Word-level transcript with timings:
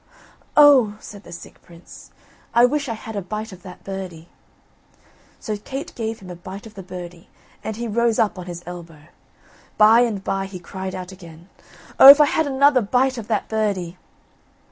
"Oh!" 0.57 0.95
said 0.99 1.21
the 1.21 1.31
sick 1.31 1.61
prince, 1.61 2.09
"I 2.55 2.65
wish 2.65 2.89
I 2.89 2.95
had 2.95 3.15
a 3.15 3.21
bite 3.21 3.51
of 3.51 3.61
that 3.61 3.83
birdie," 3.83 4.29
so 5.39 5.55
Kate 5.57 5.93
gave 5.93 6.21
him 6.21 6.31
a 6.31 6.35
bite 6.35 6.65
of 6.65 6.73
the 6.73 6.81
birdie, 6.81 7.29
and 7.63 7.75
he 7.75 7.87
rose 7.87 8.17
up 8.17 8.39
on 8.39 8.47
his 8.47 8.63
elbow. 8.65 9.09
By 9.77 9.99
and 9.99 10.23
by 10.23 10.47
he 10.47 10.57
cried 10.59 10.95
out 10.95 11.11
again: 11.11 11.49
"Oh, 11.99 12.09
if 12.09 12.19
I 12.19 12.25
had 12.25 12.47
another 12.47 12.81
bite 12.81 13.19
of 13.19 13.27
that 13.27 13.47
birdie!" 13.47 13.99